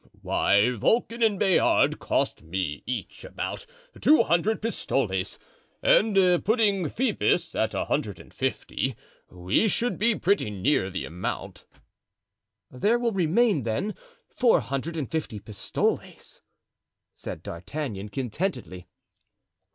[0.23, 3.67] "Why, Vulcan and Bayard cost me each about
[4.01, 5.37] two hundred pistoles,
[5.83, 8.95] and putting Phoebus at a hundred and fifty,
[9.29, 11.65] we should be pretty near the amount."
[12.71, 13.93] "There will remain, then,
[14.27, 16.41] four hundred and fifty pistoles,"
[17.13, 18.87] said D'Artagnan, contentedly.